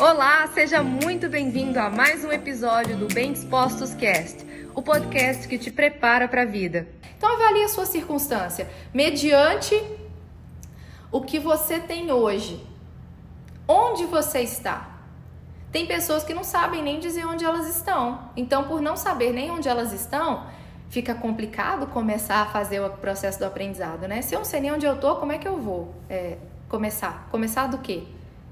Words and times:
Olá, 0.00 0.46
seja 0.54 0.82
muito 0.82 1.28
bem-vindo 1.28 1.78
a 1.78 1.90
mais 1.90 2.24
um 2.24 2.32
episódio 2.32 2.96
do 2.96 3.06
Bem 3.12 3.34
Dispostos 3.34 3.92
Cast, 3.92 4.46
o 4.74 4.80
podcast 4.80 5.46
que 5.46 5.58
te 5.58 5.70
prepara 5.70 6.26
para 6.26 6.40
a 6.40 6.46
vida. 6.46 6.88
Então 7.18 7.30
avalie 7.30 7.64
a 7.64 7.68
sua 7.68 7.84
circunstância 7.84 8.66
mediante 8.94 9.78
o 11.12 11.20
que 11.20 11.38
você 11.38 11.78
tem 11.78 12.10
hoje. 12.10 12.66
Onde 13.68 14.06
você 14.06 14.40
está? 14.40 15.02
Tem 15.70 15.84
pessoas 15.84 16.24
que 16.24 16.32
não 16.32 16.44
sabem 16.44 16.82
nem 16.82 16.98
dizer 16.98 17.26
onde 17.26 17.44
elas 17.44 17.68
estão. 17.68 18.30
Então, 18.34 18.64
por 18.64 18.80
não 18.80 18.96
saber 18.96 19.34
nem 19.34 19.50
onde 19.50 19.68
elas 19.68 19.92
estão, 19.92 20.46
fica 20.88 21.14
complicado 21.14 21.86
começar 21.88 22.40
a 22.40 22.46
fazer 22.46 22.80
o 22.80 22.88
processo 22.88 23.38
do 23.38 23.44
aprendizado, 23.44 24.08
né? 24.08 24.22
Se 24.22 24.34
eu 24.34 24.38
não 24.38 24.46
sei 24.46 24.60
nem 24.62 24.72
onde 24.72 24.86
eu 24.86 24.98
tô, 24.98 25.16
como 25.16 25.32
é 25.32 25.36
que 25.36 25.46
eu 25.46 25.58
vou 25.58 25.94
é, 26.08 26.38
começar? 26.70 27.28
Começar 27.30 27.66
do 27.66 27.76
quê? 27.76 28.04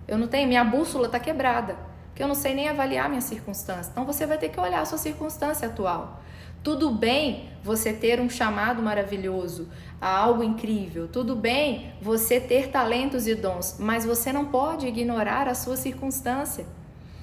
Eu 0.09 0.17
não 0.17 0.27
tenho, 0.27 0.49
minha 0.49 0.65
bússola 0.65 1.07
está 1.07 1.21
quebrada, 1.21 1.77
porque 2.09 2.23
eu 2.23 2.27
não 2.27 2.35
sei 2.35 2.55
nem 2.55 2.69
avaliar 2.69 3.09
minha 3.11 3.21
circunstância. 3.21 3.91
Então 3.93 4.07
você 4.07 4.25
vai 4.27 4.39
ter 4.39 4.49
que 4.49 4.59
olhar 4.59 4.81
a 4.81 4.87
sua 4.87 4.97
circunstância 4.97 5.69
atual. 5.69 6.23
Tudo 6.63 6.91
bem 6.91 7.51
você 7.63 7.93
ter 7.93 8.19
um 8.19 8.29
chamado 8.29 8.83
maravilhoso, 8.83 9.69
algo 10.01 10.43
incrível. 10.43 11.07
Tudo 11.07 11.37
bem 11.37 11.93
você 12.01 12.41
ter 12.41 12.69
talentos 12.69 13.27
e 13.27 13.35
dons, 13.35 13.77
mas 13.79 14.05
você 14.05 14.33
não 14.33 14.47
pode 14.47 14.87
ignorar 14.87 15.47
a 15.47 15.55
sua 15.55 15.77
circunstância. 15.77 16.67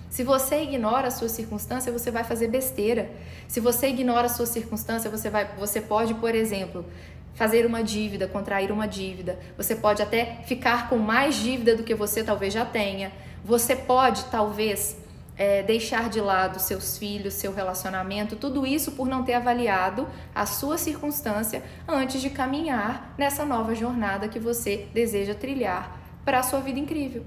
Se 0.10 0.24
você 0.24 0.64
ignora 0.64 1.10
a 1.10 1.12
sua 1.12 1.28
circunstância, 1.28 1.92
você 1.92 2.10
vai 2.10 2.24
fazer 2.24 2.48
besteira. 2.48 3.12
Se 3.50 3.60
você 3.60 3.90
ignora 3.90 4.28
a 4.28 4.30
sua 4.30 4.46
circunstância, 4.46 5.10
você, 5.10 5.30
vai, 5.30 5.54
você 5.58 5.82
pode, 5.82 6.14
por 6.14 6.34
exemplo, 6.34 6.86
fazer 7.36 7.66
uma 7.66 7.84
dívida, 7.84 8.28
contrair 8.28 8.72
uma 8.72 8.88
dívida. 8.88 9.38
Você 9.58 9.76
pode 9.76 10.02
até 10.02 10.42
ficar 10.46 10.90
com 10.90 10.98
mais 10.98 11.36
dívida 11.36 11.76
do 11.76 11.84
que 11.84 11.94
você 11.94 12.24
talvez 12.24 12.54
já 12.54 12.66
tenha. 12.66 13.12
Você 13.44 13.76
pode, 13.76 14.26
talvez, 14.26 14.98
é, 15.38 15.62
deixar 15.62 16.10
de 16.10 16.22
lado 16.22 16.60
seus 16.60 16.98
filhos, 16.98 17.34
seu 17.34 17.54
relacionamento, 17.54 18.36
tudo 18.36 18.66
isso 18.66 18.94
por 18.94 19.08
não 19.08 19.24
ter 19.24 19.34
avaliado 19.34 20.08
a 20.34 20.46
sua 20.46 20.78
circunstância 20.78 21.62
antes 21.88 22.22
de 22.22 22.30
caminhar 22.30 23.14
nessa 23.18 23.46
nova 23.46 23.76
jornada 23.76 24.30
que 24.30 24.40
você 24.40 24.88
deseja 24.94 25.36
trilhar 25.36 26.00
para 26.24 26.40
a 26.40 26.44
sua 26.44 26.62
vida 26.62 26.80
incrível. 26.80 27.26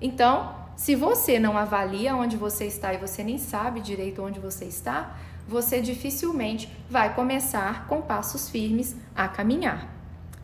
Então, 0.00 0.54
se 0.76 0.94
você 0.94 1.40
não 1.40 1.58
avalia 1.58 2.14
onde 2.14 2.36
você 2.36 2.64
está 2.66 2.94
e 2.94 2.98
você 2.98 3.24
nem 3.24 3.36
sabe 3.36 3.80
direito 3.80 4.22
onde 4.22 4.38
você 4.38 4.64
está, 4.64 5.16
você 5.48 5.80
dificilmente 5.80 6.70
vai 6.90 7.14
começar 7.14 7.86
com 7.86 8.02
passos 8.02 8.50
firmes 8.50 8.94
a 9.16 9.26
caminhar, 9.26 9.88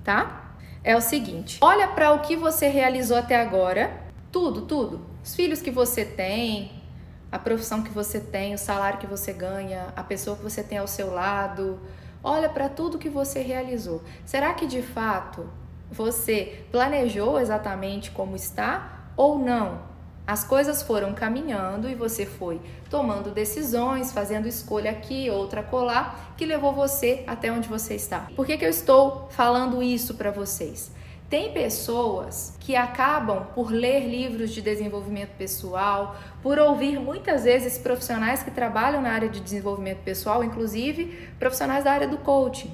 tá? 0.03 0.55
É 0.83 0.97
o 0.97 1.01
seguinte: 1.01 1.59
olha 1.61 1.87
para 1.89 2.13
o 2.13 2.21
que 2.21 2.35
você 2.35 2.69
realizou 2.69 3.19
até 3.19 3.41
agora, 3.41 4.03
tudo, 4.33 4.63
tudo. 4.63 5.01
Os 5.23 5.35
filhos 5.35 5.61
que 5.61 5.71
você 5.71 6.05
tem, 6.05 6.83
a 7.31 7.39
profissão 7.39 7.83
que 7.83 7.91
você 7.91 8.19
tem, 8.19 8.55
o 8.55 8.59
salário 8.59 8.99
que 8.99 9.07
você 9.07 9.33
ganha, 9.33 9.93
a 9.95 10.03
pessoa 10.03 10.37
que 10.37 10.43
você 10.43 10.63
tem 10.63 10.79
ao 10.79 10.87
seu 10.87 11.13
lado. 11.13 11.79
Olha 12.23 12.49
para 12.49 12.71
tudo 12.71 12.99
que 12.99 13.11
você 13.11 13.43
realizou. 13.43 14.03
Será 14.25 14.55
que 14.55 14.67
de 14.67 14.81
fato 14.81 15.47
você 15.91 16.65
planejou 16.73 17.39
exatamente 17.39 18.11
como 18.11 18.35
está 18.35 19.11
ou 19.17 19.39
não? 19.39 19.94
As 20.27 20.43
coisas 20.43 20.83
foram 20.83 21.13
caminhando 21.13 21.89
e 21.89 21.95
você 21.95 22.25
foi 22.25 22.59
tomando 22.89 23.31
decisões, 23.31 24.11
fazendo 24.11 24.49
escolha 24.49 24.91
aqui, 24.91 25.29
outra 25.29 25.63
colar, 25.63 26.35
que 26.35 26.47
levou 26.47 26.73
você 26.73 27.23
até 27.27 27.53
onde 27.53 27.69
você 27.69 27.95
está. 27.95 28.29
Por 28.35 28.47
que, 28.47 28.57
que 28.57 28.65
eu 28.65 28.71
estou 28.71 29.29
falando 29.31 29.83
isso 29.83 30.15
para 30.15 30.31
vocês? 30.31 30.91
Tem 31.29 31.53
pessoas 31.53 32.57
que 32.59 32.75
acabam 32.75 33.45
por 33.55 33.71
ler 33.71 34.09
livros 34.09 34.51
de 34.51 34.63
desenvolvimento 34.63 35.37
pessoal, 35.37 36.17
por 36.43 36.59
ouvir 36.59 36.99
muitas 36.99 37.45
vezes 37.45 37.77
profissionais 37.77 38.43
que 38.43 38.51
trabalham 38.51 39.03
na 39.03 39.11
área 39.11 39.29
de 39.29 39.41
desenvolvimento 39.41 40.03
pessoal, 40.05 40.43
inclusive 40.43 41.29
profissionais 41.39 41.85
da 41.85 41.93
área 41.93 42.09
do 42.09 42.17
coaching, 42.17 42.73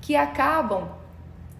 que 0.00 0.16
acabam 0.16 0.88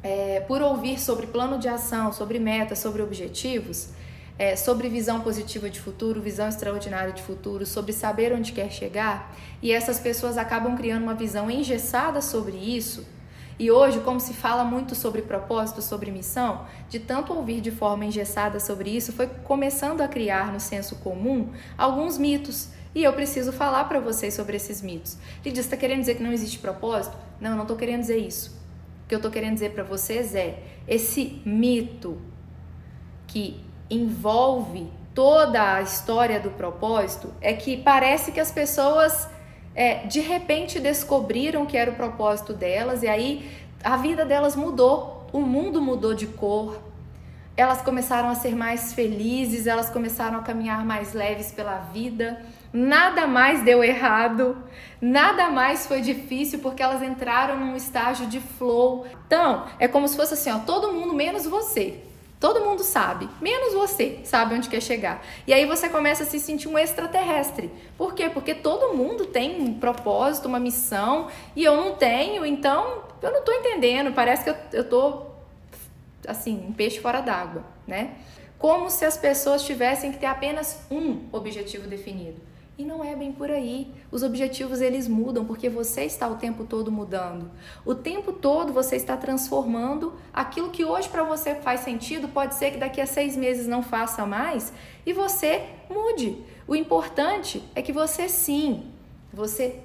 é, 0.03 0.41
por 0.41 0.63
ouvir 0.63 0.99
sobre 0.99 1.27
plano 1.27 1.59
de 1.59 1.69
ação, 1.69 2.11
sobre 2.11 2.39
metas, 2.39 2.79
sobre 2.79 3.03
objetivos 3.03 3.91
é, 4.39 4.55
sobre 4.55 4.89
visão 4.89 5.21
positiva 5.21 5.71
de 5.71 5.81
futuro, 5.81 6.21
visão 6.21 6.49
extraordinária 6.49 7.13
de 7.13 7.23
futuro, 7.23 7.65
sobre 7.65 7.93
saber 7.93 8.33
onde 8.33 8.53
quer 8.53 8.71
chegar, 8.71 9.35
e 9.63 9.73
essas 9.73 9.99
pessoas 9.99 10.37
acabam 10.37 10.77
criando 10.77 11.03
uma 11.03 11.15
visão 11.15 11.51
engessada 11.51 12.21
sobre 12.21 12.57
isso. 12.57 13.07
E 13.59 13.71
hoje, 13.71 14.01
como 14.01 14.21
se 14.21 14.35
fala 14.35 14.65
muito 14.65 14.95
sobre 14.95 15.23
propósito, 15.23 15.81
sobre 15.81 16.11
missão, 16.11 16.67
de 16.91 17.01
tanto 17.01 17.33
ouvir 17.33 17.63
de 17.63 17.71
forma 17.71 18.05
engessada 18.05 18.61
sobre 18.61 18.91
isso, 18.91 19.15
foi 19.15 19.27
começando 19.27 20.03
a 20.03 20.09
criar 20.09 20.53
no 20.53 20.61
senso 20.61 20.97
comum 20.97 21.51
alguns 21.79 22.19
mitos. 22.19 22.69
E 22.95 23.03
eu 23.03 23.13
preciso 23.15 23.53
falar 23.53 23.85
para 23.85 23.99
vocês 23.99 24.35
sobre 24.35 24.57
esses 24.57 24.83
mitos. 24.83 25.17
Ele 25.43 25.59
está 25.59 25.75
querendo 25.75 26.01
dizer 26.01 26.17
que 26.17 26.23
não 26.23 26.33
existe 26.33 26.59
propósito? 26.59 27.17
Não, 27.41 27.55
não 27.55 27.63
estou 27.63 27.79
querendo 27.79 28.01
dizer 28.01 28.19
isso. 28.19 28.51
O 29.05 29.09
que 29.09 29.15
eu 29.15 29.19
estou 29.19 29.31
querendo 29.31 29.55
dizer 29.55 29.73
para 29.73 29.85
vocês 29.85 30.35
é 30.35 30.63
esse 30.87 31.41
mito 31.45 32.21
que 33.27 33.66
envolve 33.91 34.91
toda 35.15 35.77
a 35.77 35.83
história 35.83 36.39
do 36.39 36.51
propósito 36.51 37.33
é 37.41 37.55
que 37.55 37.77
parece 37.77 38.33
que 38.33 38.41
as 38.41 38.51
pessoas 38.51 39.29
é, 39.75 40.07
de 40.07 40.21
repente 40.21 40.79
descobriram 40.79 41.65
que 41.65 41.77
era 41.77 41.91
o 41.91 41.95
propósito 41.95 42.53
delas 42.53 43.03
e 43.03 43.09
aí 43.09 43.51
a 43.83 43.97
vida 43.97 44.25
delas 44.25 44.57
mudou, 44.57 45.27
o 45.33 45.41
mundo 45.41 45.81
mudou 45.81 46.15
de 46.15 46.27
cor, 46.27 46.79
elas 47.57 47.81
começaram 47.81 48.29
a 48.29 48.35
ser 48.35 48.55
mais 48.55 48.93
felizes, 48.93 49.67
elas 49.67 49.89
começaram 49.89 50.39
a 50.39 50.43
caminhar 50.43 50.85
mais 50.85 51.15
leves 51.15 51.51
pela 51.51 51.79
vida, 51.79 52.43
nada 52.71 53.27
mais 53.27 53.65
deu 53.65 53.83
errado, 53.83 54.59
nada 55.01 55.49
mais 55.49 55.87
foi 55.87 56.03
difícil 56.03 56.59
porque 56.59 56.83
elas 56.83 57.03
entraram 57.03 57.59
num 57.59 57.75
estágio 57.75 58.27
de 58.27 58.41
flow. 58.41 59.07
Então, 59.27 59.65
é 59.79 59.89
como 59.89 60.07
se 60.07 60.17
fosse 60.17 60.35
assim, 60.35 60.51
ó, 60.51 60.59
todo 60.59 60.93
mundo 60.93 61.15
menos 61.15 61.47
você. 61.47 62.06
Todo 62.47 62.61
mundo 62.61 62.85
sabe, 62.85 63.29
menos 63.41 63.75
você 63.75 64.21
sabe 64.23 64.55
onde 64.55 64.69
quer 64.69 64.81
chegar. 64.81 65.21
E 65.49 65.53
aí 65.53 65.67
você 65.67 65.89
começa 65.89 66.23
a 66.23 66.27
se 66.27 66.39
sentir 66.39 66.69
um 66.69 66.79
extraterrestre. 66.79 67.73
Por 67.99 68.15
quê? 68.15 68.31
Porque 68.31 68.55
todo 68.55 68.95
mundo 68.97 69.27
tem 69.27 69.61
um 69.61 69.81
propósito, 69.81 70.47
uma 70.47 70.61
missão, 70.61 71.27
e 71.57 71.65
eu 71.65 71.77
não 71.77 71.97
tenho, 71.97 72.47
então 72.47 73.03
eu 73.21 73.33
não 73.33 73.43
tô 73.43 73.51
entendendo. 73.51 74.13
Parece 74.15 74.45
que 74.45 74.51
eu, 74.51 74.57
eu 74.73 74.89
tô 74.89 75.23
assim, 76.25 76.67
um 76.69 76.73
peixe 76.73 77.01
fora 77.01 77.21
d'água, 77.21 77.65
né? 77.85 78.15
Como 78.61 78.91
se 78.91 79.05
as 79.05 79.17
pessoas 79.17 79.65
tivessem 79.65 80.13
que 80.13 80.19
ter 80.19 80.27
apenas 80.27 80.83
um 80.89 81.25
objetivo 81.33 81.89
definido. 81.89 82.41
E 82.79 82.85
não 82.85 83.03
é 83.03 83.17
bem 83.17 83.33
por 83.33 83.51
aí. 83.51 83.91
Os 84.13 84.23
objetivos 84.23 84.83
eles 84.83 85.09
mudam 85.09 85.47
porque 85.47 85.67
você 85.67 86.05
está 86.05 86.29
o 86.29 86.37
tempo 86.37 86.65
todo 86.65 86.93
mudando. 86.93 87.51
O 87.87 87.95
tempo 87.95 88.35
todo 88.35 88.71
você 88.71 88.97
está 88.97 89.17
transformando 89.17 90.13
aquilo 90.33 90.71
que 90.71 90.85
hoje 90.85 91.09
para 91.09 91.25
você 91.25 91.55
faz 91.55 91.81
sentido, 91.81 92.29
pode 92.29 92.55
ser 92.55 92.73
que 92.73 92.79
daqui 92.79 93.01
a 93.01 93.07
seis 93.07 93.35
meses 93.35 93.67
não 93.67 93.83
faça 93.83 94.27
mais 94.27 94.75
e 95.07 95.13
você 95.15 95.65
mude. 95.89 96.45
O 96.69 96.77
importante 96.77 97.65
é 97.75 97.81
que 97.81 97.95
você 97.95 98.29
sim, 98.29 98.93
você 99.33 99.81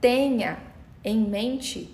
tenha 0.00 0.58
em 1.02 1.18
mente 1.28 1.92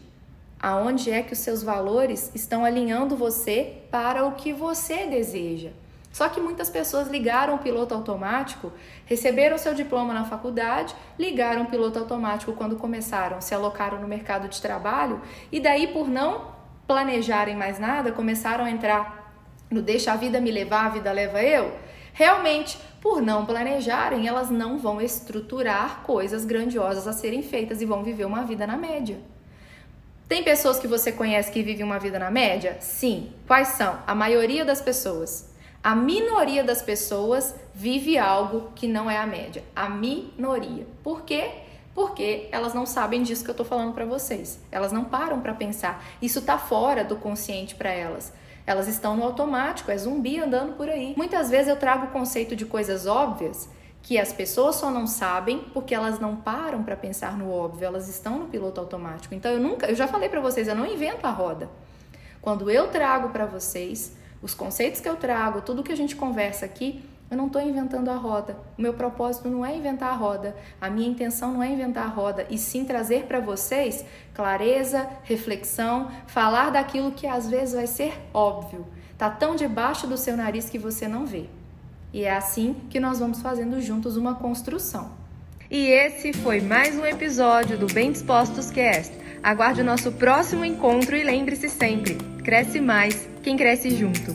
aonde 0.60 1.10
é 1.10 1.22
que 1.22 1.32
os 1.32 1.38
seus 1.38 1.62
valores 1.62 2.30
estão 2.34 2.64
alinhando 2.64 3.16
você 3.16 3.82
para 3.90 4.26
o 4.26 4.32
que 4.32 4.52
você 4.52 5.06
deseja. 5.06 5.70
Só 6.14 6.28
que 6.28 6.40
muitas 6.40 6.70
pessoas 6.70 7.08
ligaram 7.08 7.56
o 7.56 7.58
piloto 7.58 7.92
automático, 7.92 8.72
receberam 9.04 9.58
seu 9.58 9.74
diploma 9.74 10.14
na 10.14 10.24
faculdade, 10.24 10.94
ligaram 11.18 11.62
o 11.62 11.66
piloto 11.66 11.98
automático 11.98 12.52
quando 12.52 12.76
começaram, 12.76 13.40
se 13.40 13.52
alocaram 13.52 14.00
no 14.00 14.06
mercado 14.06 14.46
de 14.48 14.62
trabalho 14.62 15.20
e 15.50 15.58
daí 15.58 15.88
por 15.88 16.08
não 16.08 16.52
planejarem 16.86 17.56
mais 17.56 17.80
nada, 17.80 18.12
começaram 18.12 18.64
a 18.64 18.70
entrar 18.70 19.34
no 19.68 19.82
deixa 19.82 20.12
a 20.12 20.16
vida 20.16 20.40
me 20.40 20.52
levar, 20.52 20.86
a 20.86 20.90
vida 20.90 21.10
leva 21.10 21.42
eu. 21.42 21.76
Realmente, 22.12 22.78
por 23.00 23.20
não 23.20 23.44
planejarem, 23.44 24.28
elas 24.28 24.50
não 24.50 24.78
vão 24.78 25.00
estruturar 25.00 26.02
coisas 26.04 26.44
grandiosas 26.44 27.08
a 27.08 27.12
serem 27.12 27.42
feitas 27.42 27.82
e 27.82 27.84
vão 27.84 28.04
viver 28.04 28.24
uma 28.24 28.44
vida 28.44 28.68
na 28.68 28.76
média. 28.76 29.18
Tem 30.28 30.44
pessoas 30.44 30.78
que 30.78 30.86
você 30.86 31.10
conhece 31.10 31.50
que 31.50 31.60
vivem 31.60 31.84
uma 31.84 31.98
vida 31.98 32.20
na 32.20 32.30
média? 32.30 32.76
Sim. 32.78 33.32
Quais 33.48 33.68
são? 33.68 33.98
A 34.06 34.14
maioria 34.14 34.64
das 34.64 34.80
pessoas. 34.80 35.52
A 35.84 35.94
minoria 35.94 36.64
das 36.64 36.80
pessoas 36.80 37.54
vive 37.74 38.16
algo 38.16 38.70
que 38.74 38.88
não 38.88 39.10
é 39.10 39.18
a 39.18 39.26
média. 39.26 39.62
A 39.76 39.86
minoria. 39.86 40.86
Por 41.02 41.24
quê? 41.24 41.50
Porque 41.94 42.48
elas 42.50 42.72
não 42.72 42.86
sabem 42.86 43.22
disso 43.22 43.44
que 43.44 43.50
eu 43.50 43.52
estou 43.52 43.66
falando 43.66 43.92
para 43.92 44.06
vocês. 44.06 44.58
Elas 44.72 44.92
não 44.92 45.04
param 45.04 45.42
para 45.42 45.52
pensar. 45.52 46.02
Isso 46.22 46.38
está 46.38 46.56
fora 46.56 47.04
do 47.04 47.16
consciente 47.16 47.74
para 47.74 47.90
elas. 47.90 48.32
Elas 48.66 48.88
estão 48.88 49.14
no 49.14 49.24
automático, 49.24 49.90
é 49.90 49.98
zumbi 49.98 50.40
andando 50.40 50.74
por 50.74 50.88
aí. 50.88 51.12
Muitas 51.18 51.50
vezes 51.50 51.68
eu 51.68 51.76
trago 51.76 52.06
o 52.06 52.10
conceito 52.10 52.56
de 52.56 52.64
coisas 52.64 53.04
óbvias 53.04 53.68
que 54.02 54.18
as 54.18 54.32
pessoas 54.32 54.76
só 54.76 54.90
não 54.90 55.06
sabem 55.06 55.66
porque 55.74 55.94
elas 55.94 56.18
não 56.18 56.34
param 56.34 56.82
para 56.82 56.96
pensar 56.96 57.36
no 57.36 57.52
óbvio, 57.52 57.84
elas 57.84 58.08
estão 58.08 58.38
no 58.38 58.46
piloto 58.46 58.80
automático. 58.80 59.34
Então 59.34 59.52
eu 59.52 59.60
nunca, 59.60 59.86
eu 59.86 59.94
já 59.94 60.08
falei 60.08 60.30
para 60.30 60.40
vocês, 60.40 60.66
eu 60.66 60.74
não 60.74 60.86
invento 60.86 61.26
a 61.26 61.30
roda. 61.30 61.68
Quando 62.40 62.70
eu 62.70 62.88
trago 62.88 63.28
para 63.28 63.44
vocês 63.44 64.23
os 64.44 64.52
conceitos 64.52 65.00
que 65.00 65.08
eu 65.08 65.16
trago, 65.16 65.62
tudo 65.62 65.82
que 65.82 65.90
a 65.90 65.96
gente 65.96 66.14
conversa 66.14 66.66
aqui, 66.66 67.02
Eu 67.30 67.38
não 67.38 67.46
estou 67.46 67.60
inventando 67.62 68.10
a 68.10 68.16
roda. 68.16 68.56
O 68.78 68.82
meu 68.82 68.92
propósito 68.92 69.48
não 69.48 69.64
é 69.64 69.74
inventar 69.74 70.10
a 70.10 70.14
roda. 70.14 70.54
A 70.78 70.90
minha 70.90 71.08
intenção 71.08 71.54
não 71.54 71.62
é 71.62 71.70
inventar 71.70 72.04
a 72.04 72.08
roda, 72.08 72.46
e 72.50 72.58
sim 72.58 72.84
trazer 72.84 73.24
para 73.24 73.40
vocês 73.40 74.04
clareza, 74.34 75.08
reflexão, 75.24 76.10
falar 76.26 76.70
daquilo 76.70 77.12
que 77.12 77.26
às 77.26 77.48
vezes 77.48 77.74
vai 77.74 77.86
ser 77.86 78.12
óbvio. 78.32 78.86
Tá 79.16 79.30
tão 79.30 79.56
debaixo 79.56 80.06
do 80.06 80.18
seu 80.18 80.36
nariz 80.36 80.68
que 80.68 80.78
você 80.78 81.08
não 81.08 81.24
vê. 81.24 81.46
E 82.12 82.24
é 82.24 82.36
assim 82.36 82.76
que 82.90 83.00
nós 83.00 83.18
vamos 83.18 83.40
fazendo 83.40 83.80
juntos 83.80 84.16
uma 84.16 84.34
construção. 84.34 85.10
E 85.70 85.86
esse 85.86 86.32
foi 86.34 86.60
mais 86.60 86.96
um 86.96 87.06
episódio 87.06 87.78
do 87.78 87.86
Bem 87.86 88.12
Dispostos 88.12 88.70
Cast. 88.70 89.12
Aguarde 89.42 89.80
o 89.80 89.84
nosso 89.84 90.12
próximo 90.12 90.64
encontro 90.64 91.16
e 91.16 91.24
lembre-se 91.24 91.68
sempre: 91.68 92.14
cresce 92.44 92.80
mais 92.80 93.33
quem 93.44 93.58
cresce 93.58 93.90
junto. 93.90 94.34